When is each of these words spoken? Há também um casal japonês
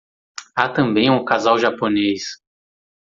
Há 0.55 0.67
também 0.67 1.11
um 1.11 1.23
casal 1.23 1.59
japonês 1.59 2.23